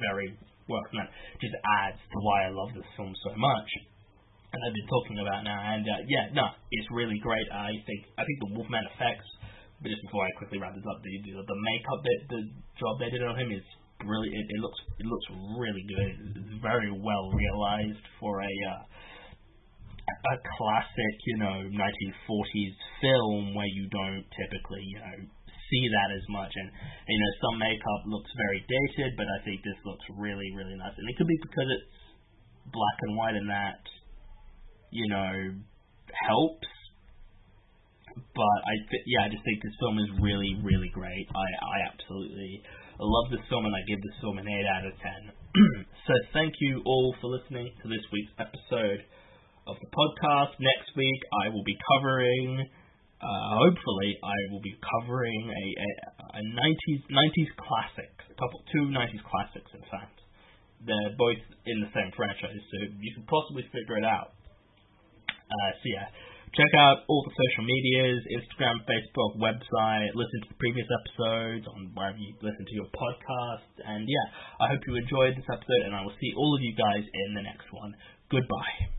very 0.00 0.32
well. 0.72 0.80
And 0.96 1.04
that 1.04 1.12
just 1.36 1.52
adds 1.84 2.00
to 2.00 2.16
why 2.24 2.48
I 2.48 2.50
love 2.52 2.72
this 2.72 2.88
film 2.96 3.12
so 3.28 3.32
much. 3.36 3.68
And 4.50 4.58
I've 4.66 4.74
been 4.74 4.90
talking 4.90 5.18
about 5.22 5.46
now, 5.46 5.60
and 5.62 5.84
uh, 5.86 6.00
yeah, 6.10 6.32
no, 6.34 6.50
it's 6.74 6.88
really 6.90 7.20
great. 7.22 7.46
I 7.52 7.76
think 7.86 8.08
I 8.16 8.24
think 8.24 8.36
the 8.40 8.50
Wolfman 8.56 8.88
effects. 8.96 9.28
But 9.80 9.88
just 9.92 10.04
before 10.04 10.28
I 10.28 10.32
quickly 10.36 10.60
wrap 10.60 10.72
this 10.76 10.84
up, 10.84 11.00
the 11.04 11.12
the, 11.28 11.44
the 11.44 11.58
makeup 11.60 12.00
that 12.02 12.20
the 12.32 12.40
job 12.80 12.96
they 12.98 13.12
did 13.12 13.20
on 13.20 13.36
him 13.36 13.52
is 13.52 13.64
really 14.06 14.28
it, 14.28 14.46
it 14.48 14.60
looks 14.60 14.80
it 14.98 15.06
looks 15.06 15.26
really 15.58 15.84
good. 15.88 16.12
It's 16.36 16.62
very 16.62 16.90
well 16.92 17.30
realized 17.32 18.04
for 18.18 18.40
a 18.40 18.54
uh, 18.68 18.82
a 20.10 20.36
classic, 20.58 21.14
you 21.26 21.38
know, 21.38 21.56
1940s 21.70 22.74
film 23.00 23.54
where 23.54 23.70
you 23.70 23.86
don't 23.88 24.26
typically, 24.34 24.82
you 24.82 24.98
know, 24.98 25.16
see 25.70 25.84
that 25.86 26.10
as 26.10 26.24
much. 26.28 26.50
And 26.54 26.68
you 27.08 27.18
know, 27.18 27.32
some 27.46 27.56
makeup 27.58 28.02
looks 28.06 28.30
very 28.36 28.60
dated, 28.66 29.14
but 29.16 29.26
I 29.26 29.38
think 29.44 29.62
this 29.62 29.78
looks 29.86 30.04
really, 30.18 30.50
really 30.54 30.76
nice. 30.76 30.94
And 30.98 31.06
it 31.08 31.14
could 31.16 31.30
be 31.30 31.38
because 31.40 31.68
it's 31.70 31.90
black 32.74 32.98
and 33.06 33.16
white, 33.16 33.36
and 33.38 33.48
that, 33.50 33.80
you 34.90 35.06
know, 35.08 35.32
helps. 36.26 36.68
But 38.10 38.58
I, 38.66 38.74
th- 38.90 39.06
yeah, 39.06 39.26
I 39.26 39.28
just 39.30 39.44
think 39.46 39.62
this 39.62 39.76
film 39.78 39.96
is 40.02 40.10
really, 40.18 40.58
really 40.66 40.90
great. 40.90 41.26
I, 41.30 41.48
I 41.62 41.76
absolutely 41.94 42.62
I 43.00 43.08
love 43.08 43.32
this 43.32 43.40
film 43.48 43.64
and 43.64 43.72
I 43.72 43.80
give 43.88 43.96
this 44.04 44.12
film 44.20 44.36
an 44.36 44.44
8 44.44 44.52
out 44.76 44.84
of 44.84 44.92
10. 44.92 45.32
so 46.04 46.12
thank 46.36 46.52
you 46.60 46.84
all 46.84 47.16
for 47.16 47.32
listening 47.32 47.72
to 47.80 47.88
this 47.88 48.04
week's 48.12 48.36
episode 48.36 49.00
of 49.64 49.80
the 49.80 49.88
podcast. 49.88 50.52
Next 50.60 50.92
week 50.92 51.20
I 51.40 51.48
will 51.48 51.64
be 51.64 51.80
covering, 51.96 52.60
uh, 52.60 53.50
hopefully 53.56 54.20
I 54.20 54.36
will 54.52 54.60
be 54.60 54.76
covering 54.84 55.48
a, 55.48 55.64
a, 55.80 55.88
a 56.28 56.42
90s 56.44 57.00
90s 57.08 57.52
classic, 57.56 58.12
a 58.28 58.36
couple 58.36 58.60
two 58.68 58.92
90s 58.92 59.24
classics 59.24 59.72
in 59.72 59.80
fact. 59.88 60.20
They're 60.84 61.16
both 61.16 61.40
in 61.72 61.80
the 61.80 61.88
same 61.96 62.12
franchise, 62.12 62.60
so 62.68 62.76
you 63.00 63.12
can 63.16 63.24
possibly 63.24 63.64
figure 63.72 63.96
it 63.96 64.04
out. 64.04 64.36
Uh, 65.24 65.70
so 65.72 65.86
yeah, 65.88 66.08
Check 66.50 66.72
out 66.82 67.06
all 67.06 67.22
the 67.22 67.30
social 67.30 67.62
medias, 67.62 68.26
Instagram, 68.26 68.82
Facebook, 68.82 69.38
website, 69.38 70.10
listen 70.18 70.42
to 70.42 70.48
the 70.50 70.58
previous 70.58 70.86
episodes 70.90 71.62
on 71.70 71.94
wherever 71.94 72.18
you 72.18 72.34
listen 72.42 72.66
to 72.66 72.74
your 72.74 72.90
podcast. 72.90 73.70
And 73.86 74.02
yeah, 74.08 74.26
I 74.58 74.66
hope 74.66 74.82
you 74.86 74.96
enjoyed 74.96 75.38
this 75.38 75.46
episode, 75.46 75.82
and 75.86 75.94
I 75.94 76.02
will 76.02 76.16
see 76.18 76.34
all 76.36 76.50
of 76.54 76.60
you 76.60 76.74
guys 76.74 77.06
in 77.06 77.34
the 77.34 77.42
next 77.42 77.70
one. 77.70 77.94
Goodbye. 78.30 78.90